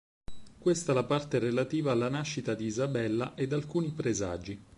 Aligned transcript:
Questa 0.57 0.93
la 0.93 1.03
parte 1.03 1.37
relativa 1.37 1.91
alla 1.91 2.09
nascita 2.09 2.55
di 2.55 2.65
Isabella 2.65 3.35
ed 3.35 3.53
alcuni 3.53 3.91
presagi. 3.91 4.59